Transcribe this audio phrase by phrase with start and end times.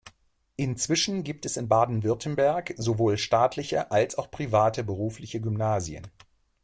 [0.55, 6.07] Inzwischen gibt es in Baden-Württemberg sowohl staatliche als auch private berufliche Gymnasien.